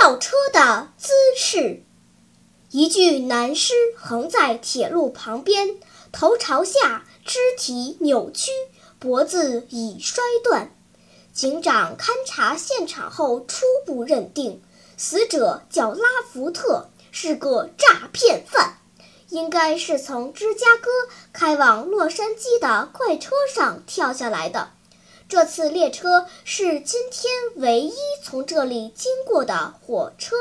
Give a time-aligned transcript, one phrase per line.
[0.00, 1.82] 跳车的姿势，
[2.70, 5.76] 一具男尸横在铁路旁边，
[6.10, 8.50] 头朝下，肢体扭曲。
[8.98, 10.74] 脖子已摔断，
[11.34, 14.62] 警长勘察现场后初步认定，
[14.96, 18.78] 死者叫拉福特，是个诈骗犯，
[19.28, 20.88] 应该是从芝加哥
[21.34, 24.70] 开往洛杉矶的快车上跳下来的。
[25.30, 30.34] 这次列车是今天唯一从这里经过的火车。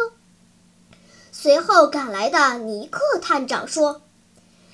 [1.32, 4.02] 随后赶来的尼克探长说。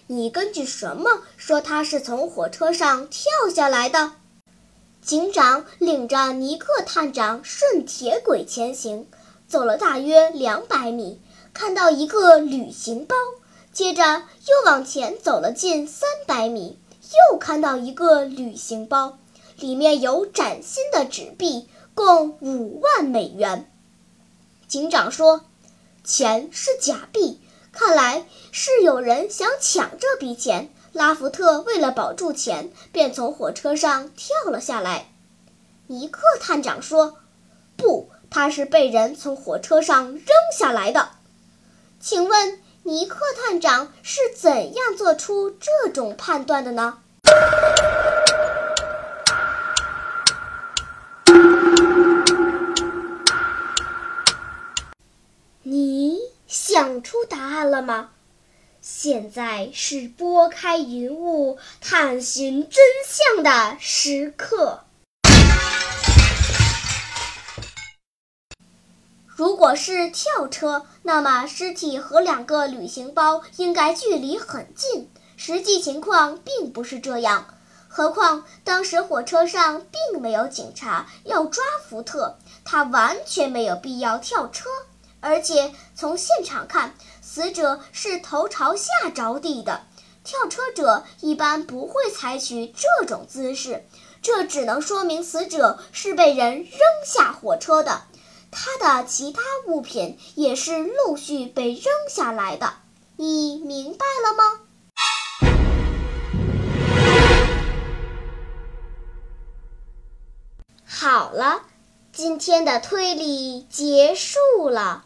[0.07, 4.13] 你根据什么说他是从火车上跳下来的？
[5.01, 9.07] 警长领着尼克探长顺铁轨前行，
[9.49, 11.19] 走了大约两百米，
[11.53, 13.15] 看到一个旅行包，
[13.73, 14.03] 接着
[14.47, 16.77] 又往前走了近三百米，
[17.31, 19.17] 又看到一个旅行包，
[19.57, 23.71] 里面有崭新的纸币，共五万美元。
[24.67, 25.45] 警长说
[26.03, 30.71] ：“钱是假币。”看来是有人想抢这笔钱。
[30.93, 35.11] 拉福特为了保住钱，便从火车上跳了下来。
[35.87, 37.17] 尼克探长说
[37.75, 40.25] ：“不，他是被人从火车上扔
[40.57, 41.09] 下来的。”
[41.99, 46.99] 请问尼克探长是怎样做出这种判断的呢？
[57.55, 58.09] 案了吗？
[58.81, 64.81] 现在是拨开云雾探寻真相的时刻。
[69.25, 75.09] 如果是跳车，那么尸体和两个旅行包应该距离很近。
[75.37, 77.47] 实际情况并不是这样。
[77.87, 84.69] 何况当时火车上并没有警察要抓福特，他完全没有必要跳车。
[85.25, 89.87] 而且从现场看，死者是头朝下着地的，
[90.23, 93.87] 跳车者一般不会采取这种姿势，
[94.21, 98.03] 这只能说明死者是被人扔下火车的，
[98.51, 102.75] 他的其他物品也是陆续被扔下来的。
[103.15, 104.59] 你明白了吗？
[110.85, 111.63] 好了，
[112.13, 115.05] 今天的推理结束了。